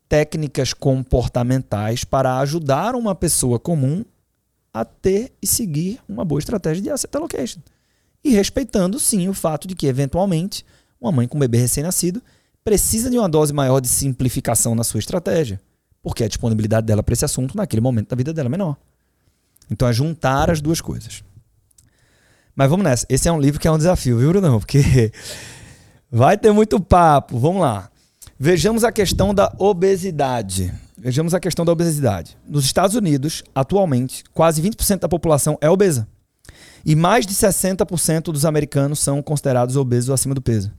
[0.08, 4.04] técnicas comportamentais para ajudar uma pessoa comum
[4.72, 7.60] a ter e seguir uma boa estratégia de asset allocation.
[8.24, 10.64] E respeitando, sim, o fato de que, eventualmente,
[11.00, 12.22] uma mãe com um bebê recém-nascido
[12.64, 15.60] precisa de uma dose maior de simplificação na sua estratégia,
[16.02, 18.76] porque a disponibilidade dela para esse assunto naquele momento da vida dela é menor.
[19.70, 21.24] Então é juntar as duas coisas.
[22.54, 23.06] Mas vamos nessa.
[23.08, 24.60] Esse é um livro que é um desafio, viu, Bruno?
[24.60, 25.12] Porque
[26.10, 27.38] vai ter muito papo.
[27.38, 27.90] Vamos lá.
[28.38, 30.72] Vejamos a questão da obesidade.
[31.04, 32.38] Vejamos a questão da obesidade.
[32.48, 36.06] Nos Estados Unidos, atualmente, quase 20% da população é obesa.
[36.86, 40.70] E mais de 60% dos americanos são considerados obesos acima do peso.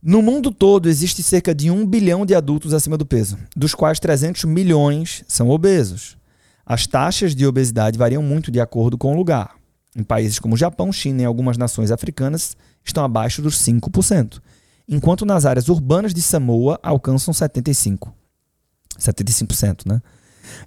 [0.00, 3.98] No mundo todo, existe cerca de 1 bilhão de adultos acima do peso, dos quais
[3.98, 6.16] 300 milhões são obesos.
[6.64, 9.56] As taxas de obesidade variam muito de acordo com o lugar.
[9.96, 14.40] Em países como Japão, China e algumas nações africanas estão abaixo dos 5%,
[14.88, 18.12] enquanto nas áreas urbanas de Samoa alcançam 75%.
[18.98, 20.00] 75%, né?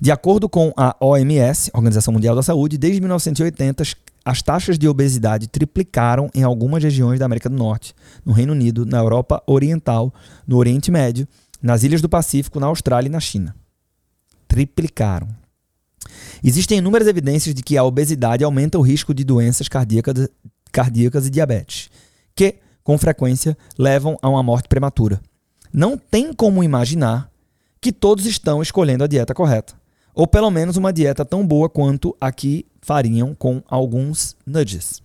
[0.02, 3.84] De acordo com a OMS, Organização Mundial da Saúde, desde 1980
[4.26, 8.86] as taxas de obesidade triplicaram em algumas regiões da América do Norte, no Reino Unido,
[8.86, 10.14] na Europa Oriental,
[10.46, 11.28] no Oriente Médio,
[11.62, 13.56] nas ilhas do Pacífico, na Austrália e na China.
[14.48, 15.28] Triplicaram.
[16.44, 20.30] Existem inúmeras evidências de que a obesidade aumenta o risco de doenças cardíacas,
[20.72, 21.90] cardíacas e diabetes,
[22.36, 25.20] que, com frequência, levam a uma morte prematura.
[25.72, 27.29] Não tem como imaginar
[27.82, 29.74] que todos estão escolhendo a dieta correta,
[30.14, 35.02] ou pelo menos uma dieta tão boa quanto a que fariam com alguns nudges.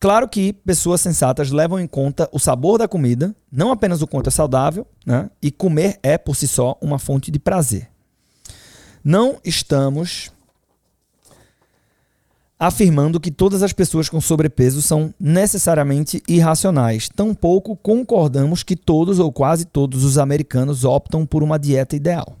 [0.00, 4.26] Claro que pessoas sensatas levam em conta o sabor da comida, não apenas o quanto
[4.26, 5.30] é saudável, né?
[5.40, 7.88] e comer é por si só uma fonte de prazer.
[9.04, 10.32] Não estamos
[12.62, 17.08] afirmando que todas as pessoas com sobrepeso são necessariamente irracionais.
[17.08, 22.36] Tampouco concordamos que todos ou quase todos os americanos optam por uma dieta ideal.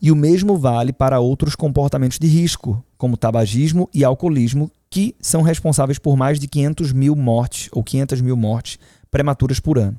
[0.00, 5.42] E o mesmo vale para outros comportamentos de risco, como tabagismo e alcoolismo, que são
[5.42, 8.78] responsáveis por mais de 500 mil mortes ou 500 mil mortes
[9.10, 9.98] prematuras por ano.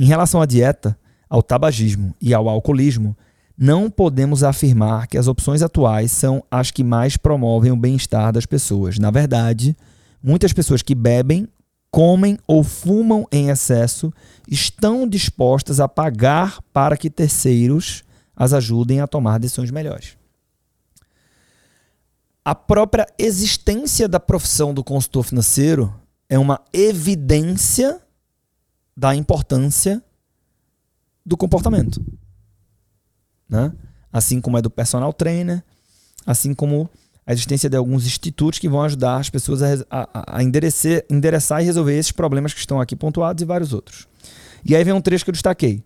[0.00, 0.98] Em relação à dieta,
[1.30, 3.16] ao tabagismo e ao alcoolismo,
[3.56, 8.46] não podemos afirmar que as opções atuais são as que mais promovem o bem-estar das
[8.46, 8.98] pessoas.
[8.98, 9.76] Na verdade,
[10.22, 11.48] muitas pessoas que bebem,
[11.90, 14.12] comem ou fumam em excesso
[14.48, 18.02] estão dispostas a pagar para que terceiros
[18.34, 20.16] as ajudem a tomar decisões melhores.
[22.44, 25.94] A própria existência da profissão do consultor financeiro
[26.28, 28.00] é uma evidência
[28.96, 30.02] da importância
[31.24, 32.04] do comportamento
[33.48, 33.72] né?
[34.12, 35.62] assim como é do personal trainer,
[36.24, 36.88] assim como
[37.26, 41.62] a existência de alguns institutos que vão ajudar as pessoas a, a, a endereçar, endereçar
[41.62, 44.06] e resolver esses problemas que estão aqui pontuados e vários outros.
[44.64, 45.82] E aí vem um trecho que eu destaquei.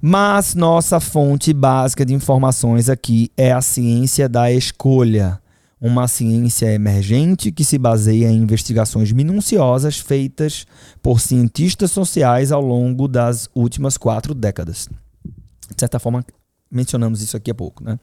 [0.00, 5.40] Mas nossa fonte básica de informações aqui é a ciência da escolha,
[5.80, 10.66] uma ciência emergente que se baseia em investigações minuciosas feitas
[11.02, 14.88] por cientistas sociais ao longo das últimas quatro décadas.
[15.24, 16.24] De certa forma,
[16.70, 17.98] mencionamos isso aqui há pouco, né?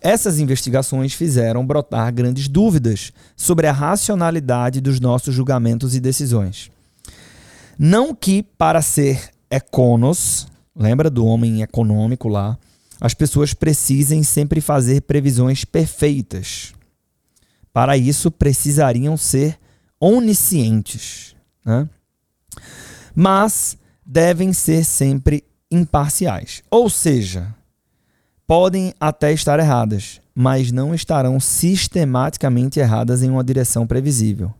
[0.00, 6.70] Essas investigações fizeram brotar grandes dúvidas sobre a racionalidade dos nossos julgamentos e decisões.
[7.78, 12.58] Não que para ser econos, lembra do homem econômico lá,
[13.00, 16.72] as pessoas precisem sempre fazer previsões perfeitas.
[17.72, 19.58] Para isso, precisariam ser
[20.00, 21.34] oniscientes.
[21.64, 21.88] Né?
[23.14, 26.62] Mas devem ser sempre imparciais.
[26.70, 27.54] Ou seja,
[28.46, 34.54] podem até estar erradas, mas não estarão sistematicamente erradas em uma direção previsível.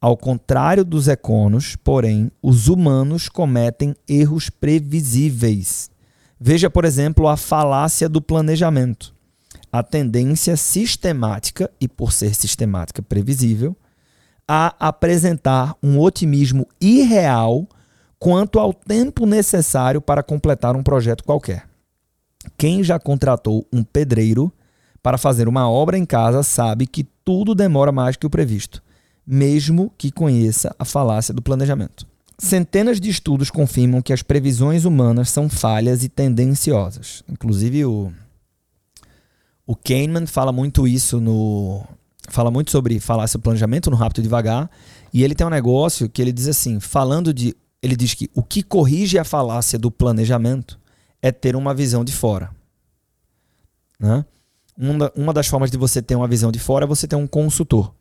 [0.00, 5.90] Ao contrário dos econos, porém, os humanos cometem erros previsíveis.
[6.40, 9.12] Veja, por exemplo, a falácia do planejamento.
[9.72, 13.76] A tendência sistemática, e por ser sistemática previsível,
[14.46, 17.66] a apresentar um otimismo irreal
[18.18, 21.67] quanto ao tempo necessário para completar um projeto qualquer.
[22.56, 24.52] Quem já contratou um pedreiro
[25.02, 28.82] para fazer uma obra em casa sabe que tudo demora mais que o previsto,
[29.26, 32.06] mesmo que conheça a falácia do planejamento.
[32.38, 37.24] Centenas de estudos confirmam que as previsões humanas são falhas e tendenciosas.
[37.28, 38.12] Inclusive o
[39.66, 41.84] o Kahneman fala muito isso no
[42.30, 44.70] fala muito sobre falácia do planejamento no Rápido e Devagar,
[45.12, 48.42] e ele tem um negócio que ele diz assim, falando de ele diz que o
[48.42, 50.78] que corrige a falácia do planejamento
[51.22, 52.50] é ter uma visão de fora.
[53.98, 54.24] Né?
[55.16, 57.92] Uma, das formas de você ter uma visão de fora é você ter um consultor.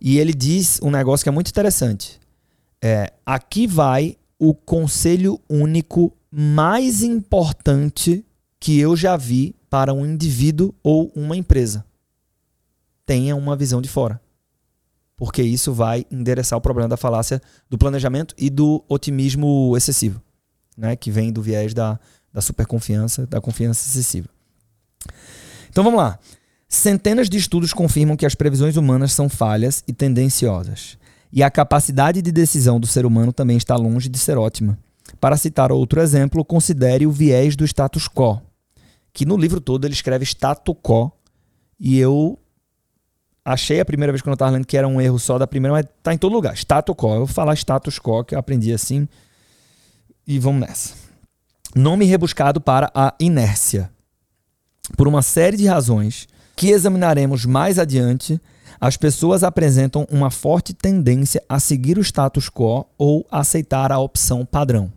[0.00, 2.20] E ele diz um negócio que é muito interessante.
[2.82, 8.24] É, aqui vai o conselho único mais importante
[8.60, 11.84] que eu já vi para um indivíduo ou uma empresa.
[13.06, 14.20] Tenha uma visão de fora.
[15.16, 20.22] Porque isso vai endereçar o problema da falácia do planejamento e do otimismo excessivo,
[20.78, 20.94] né?
[20.96, 21.98] que vem do viés da,
[22.32, 24.28] da superconfiança, da confiança excessiva.
[25.68, 26.18] Então vamos lá.
[26.68, 30.96] Centenas de estudos confirmam que as previsões humanas são falhas e tendenciosas.
[31.32, 34.78] E a capacidade de decisão do ser humano também está longe de ser ótima.
[35.20, 38.40] Para citar outro exemplo, considere o viés do status quo,
[39.12, 41.10] que no livro todo ele escreve status quo,
[41.80, 42.38] e eu
[43.44, 45.72] achei a primeira vez que eu estava lendo que era um erro só da primeira,
[45.72, 46.54] mas está em todo lugar.
[46.54, 47.14] Status quo.
[47.14, 49.08] Eu vou falar status quo, que eu aprendi assim.
[50.30, 50.92] E vamos nessa.
[51.74, 53.90] Nome rebuscado para a inércia.
[54.94, 58.38] Por uma série de razões que examinaremos mais adiante,
[58.78, 64.44] as pessoas apresentam uma forte tendência a seguir o status quo ou aceitar a opção
[64.44, 64.92] padrão.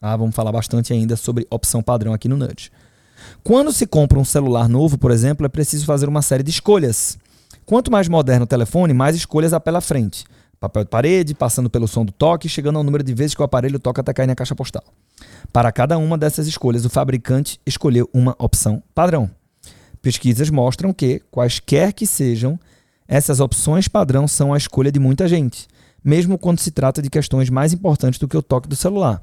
[0.00, 2.72] Ah, vamos falar bastante ainda sobre opção padrão aqui no Nudge.
[3.44, 7.18] Quando se compra um celular novo, por exemplo, é preciso fazer uma série de escolhas.
[7.66, 10.24] Quanto mais moderno o telefone, mais escolhas há pela frente.
[10.62, 13.44] Papel de parede, passando pelo som do toque, chegando ao número de vezes que o
[13.44, 14.84] aparelho toca até cair na caixa postal.
[15.52, 19.28] Para cada uma dessas escolhas, o fabricante escolheu uma opção padrão.
[20.00, 22.60] Pesquisas mostram que, quaisquer que sejam,
[23.08, 25.66] essas opções padrão são a escolha de muita gente,
[26.04, 29.20] mesmo quando se trata de questões mais importantes do que o toque do celular.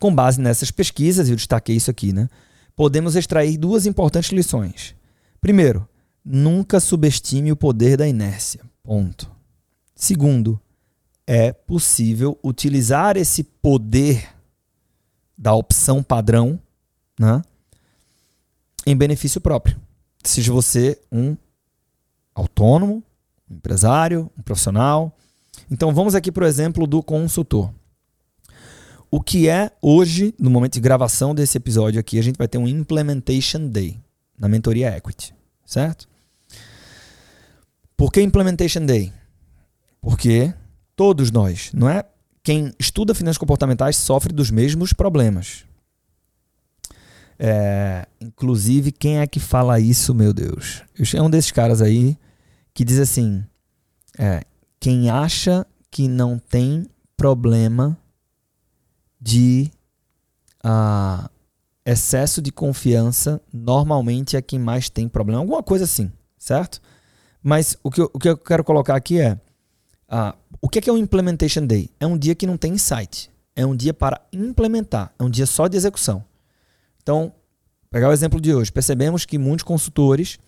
[0.00, 2.30] Com base nessas pesquisas, eu destaquei isso aqui, né?
[2.74, 4.94] Podemos extrair duas importantes lições.
[5.38, 5.86] Primeiro,
[6.24, 8.62] nunca subestime o poder da inércia.
[8.82, 9.33] Ponto.
[9.94, 10.60] Segundo,
[11.26, 14.34] é possível utilizar esse poder
[15.36, 16.60] da opção padrão
[17.18, 17.42] né,
[18.86, 19.80] em benefício próprio.
[20.22, 21.36] Seja você um
[22.34, 23.02] autônomo,
[23.50, 25.16] um empresário, um profissional.
[25.70, 27.72] Então vamos aqui para o exemplo do consultor.
[29.10, 32.58] O que é hoje, no momento de gravação desse episódio aqui, a gente vai ter
[32.58, 33.96] um Implementation Day
[34.36, 35.32] na mentoria Equity,
[35.64, 36.08] certo?
[37.96, 39.12] Por que Implementation Day?
[40.04, 40.52] Porque
[40.94, 42.04] todos nós, não é?
[42.42, 45.64] Quem estuda finanças comportamentais sofre dos mesmos problemas.
[47.38, 50.82] É, inclusive, quem é que fala isso, meu Deus?
[51.14, 52.18] É um desses caras aí
[52.74, 53.42] que diz assim:
[54.18, 54.42] é,
[54.78, 56.86] quem acha que não tem
[57.16, 57.96] problema
[59.18, 59.70] de
[60.62, 61.28] uh,
[61.84, 65.40] excesso de confiança, normalmente é quem mais tem problema.
[65.40, 66.80] Alguma coisa assim, certo?
[67.42, 69.40] Mas o que eu, o que eu quero colocar aqui é:
[70.08, 71.90] uh, o que é, que é um Implementation Day?
[72.00, 73.30] É um dia que não tem insight.
[73.54, 75.12] É um dia para implementar.
[75.18, 76.24] É um dia só de execução.
[77.02, 77.32] Então,
[77.90, 80.38] pegar o exemplo de hoje, percebemos que muitos consultores,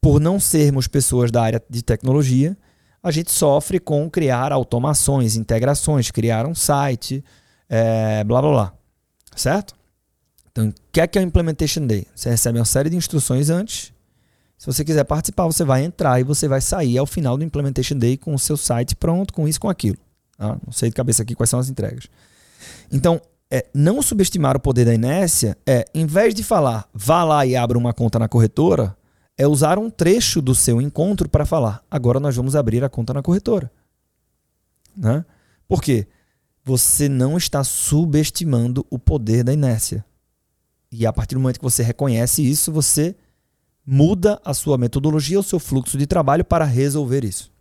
[0.00, 2.56] por não sermos pessoas da área de tecnologia,
[3.02, 7.22] a gente sofre com criar automações, integrações, criar um site,
[7.68, 8.74] é, blá blá blá.
[9.36, 9.74] Certo?
[10.50, 12.06] Então, o que é que é o Implementation Day?
[12.14, 13.92] Você recebe uma série de instruções antes.
[14.56, 17.96] Se você quiser participar, você vai entrar e você vai sair ao final do Implementation
[17.96, 19.98] Day com o seu site pronto, com isso, com aquilo.
[20.36, 20.56] Tá?
[20.64, 22.08] Não sei de cabeça aqui quais são as entregas.
[22.90, 27.44] Então, é, não subestimar o poder da inércia é, em vez de falar vá lá
[27.44, 28.96] e abra uma conta na corretora,
[29.36, 33.12] é usar um trecho do seu encontro para falar agora nós vamos abrir a conta
[33.12, 33.70] na corretora.
[34.96, 35.24] Né?
[35.68, 36.06] Por quê?
[36.64, 40.04] Você não está subestimando o poder da inércia.
[40.90, 43.14] E a partir do momento que você reconhece isso, você
[43.86, 47.52] muda a sua metodologia, o seu fluxo de trabalho para resolver isso.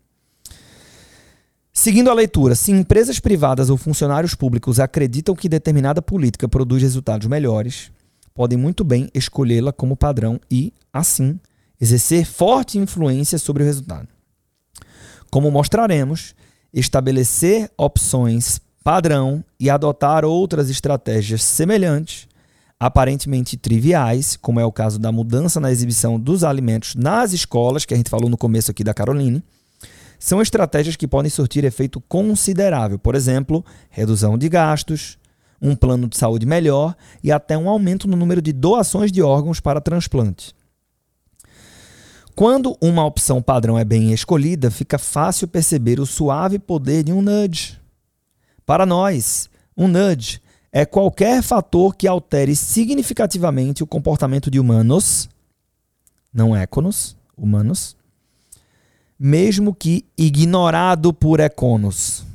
[1.71, 7.27] Seguindo a leitura, se empresas privadas ou funcionários públicos acreditam que determinada política produz resultados
[7.27, 7.91] melhores,
[8.33, 11.39] podem muito bem escolhê-la como padrão e, assim,
[11.81, 14.07] exercer forte influência sobre o resultado.
[15.31, 16.35] Como mostraremos,
[16.71, 22.27] estabelecer opções padrão e adotar outras estratégias semelhantes,
[22.79, 27.93] aparentemente triviais, como é o caso da mudança na exibição dos alimentos nas escolas, que
[27.93, 29.43] a gente falou no começo aqui da Caroline,
[30.19, 35.17] são estratégias que podem surtir efeito considerável, por exemplo, redução de gastos,
[35.61, 39.59] um plano de saúde melhor e até um aumento no número de doações de órgãos
[39.59, 40.53] para transplante.
[42.35, 47.21] Quando uma opção padrão é bem escolhida, fica fácil perceber o suave poder de um
[47.21, 47.77] nudge.
[48.65, 50.41] Para nós, um nudge
[50.75, 55.29] é qualquer fator que altere significativamente o comportamento de humanos,
[56.33, 57.95] não éconos, humanos,
[59.19, 62.25] mesmo que ignorado por econos.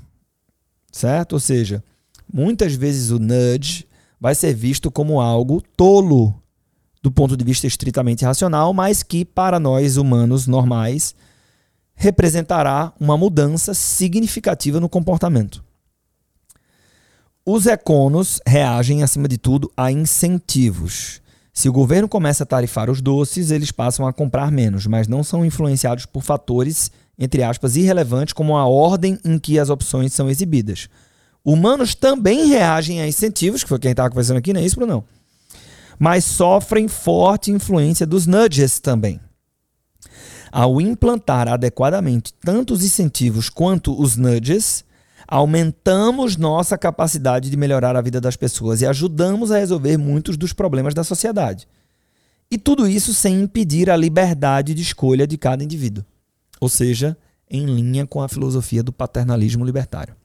[0.93, 1.33] certo?
[1.33, 1.83] Ou seja,
[2.33, 3.85] muitas vezes o nudge
[4.21, 6.41] vai ser visto como algo tolo
[7.03, 11.15] do ponto de vista estritamente racional, mas que para nós humanos normais
[11.95, 15.65] representará uma mudança significativa no comportamento.
[17.51, 21.23] Os econos reagem, acima de tudo, a incentivos.
[21.51, 25.25] Se o governo começa a tarifar os doces, eles passam a comprar menos, mas não
[25.25, 30.29] são influenciados por fatores, entre aspas, irrelevantes como a ordem em que as opções são
[30.29, 30.91] exibidas.
[31.43, 35.03] Humanos também reagem a incentivos, que foi quem estava conversando aqui, não é isso, Bruno?
[35.99, 39.19] Mas sofrem forte influência dos nudges também.
[40.53, 44.85] Ao implantar adequadamente tanto os incentivos quanto os nudges,
[45.29, 50.53] aumentamos nossa capacidade de melhorar a vida das pessoas e ajudamos a resolver muitos dos
[50.53, 51.69] problemas da sociedade.
[52.51, 56.03] E tudo isso sem impedir a liberdade de escolha de cada indivíduo.
[56.61, 57.17] Ou seja,
[57.51, 60.17] em linha com a filosofia do paternalismo libertário.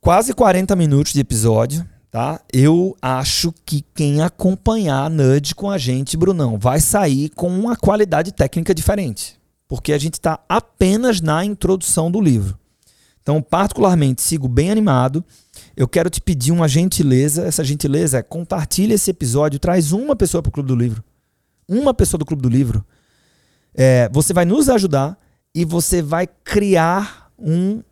[0.00, 2.40] Quase 40 minutos de episódio tá?
[2.52, 7.74] Eu acho que quem acompanhar a Nudge com a gente, Brunão, vai sair com uma
[7.74, 9.36] qualidade técnica diferente,
[9.66, 12.56] porque a gente está apenas na introdução do livro.
[13.24, 15.24] Então, particularmente, sigo bem animado.
[15.74, 17.42] Eu quero te pedir uma gentileza.
[17.42, 21.02] Essa gentileza é compartilha esse episódio, traz uma pessoa para o Clube do Livro.
[21.66, 22.84] Uma pessoa do Clube do Livro.
[23.74, 25.18] É, você vai nos ajudar
[25.54, 27.82] e você vai criar um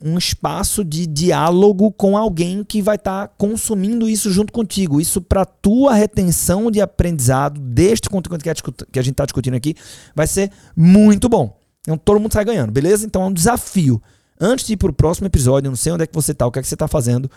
[0.00, 5.00] um espaço de diálogo com alguém que vai estar tá consumindo isso junto contigo.
[5.00, 9.74] Isso para tua retenção de aprendizado deste conteúdo que a gente está discutindo aqui
[10.14, 11.58] vai ser muito bom.
[11.80, 13.06] Então todo mundo sai ganhando, beleza?
[13.06, 14.02] Então é um desafio.
[14.40, 16.52] Antes de ir para o próximo episódio, não sei onde é que você está, o
[16.52, 17.30] que é que você está fazendo,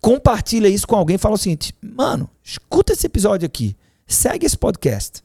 [0.00, 3.76] compartilha isso com alguém e fala o seguinte, mano, escuta esse episódio aqui,
[4.06, 5.22] segue esse podcast,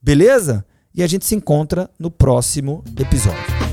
[0.00, 0.64] beleza?
[0.94, 3.71] E a gente se encontra no próximo episódio.